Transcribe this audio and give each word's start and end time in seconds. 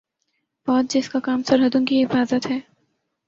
فوج 0.67 0.85
جس 0.89 1.09
کا 1.09 1.19
کام 1.19 1.43
سرحدوں 1.43 1.85
کی 1.85 2.03
حفاظت 2.03 2.49
ہے 2.51 2.59